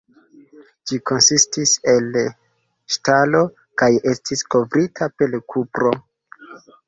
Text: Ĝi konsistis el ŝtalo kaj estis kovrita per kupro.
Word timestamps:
Ĝi 0.91 0.97
konsistis 1.09 1.73
el 1.91 2.07
ŝtalo 2.95 3.41
kaj 3.81 3.91
estis 4.13 4.43
kovrita 4.55 5.11
per 5.19 5.39
kupro. 5.55 5.93